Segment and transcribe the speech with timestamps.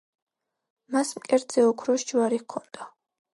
[0.95, 2.89] მას მკერდზე ოქროს ჯვარი ჰქონდა.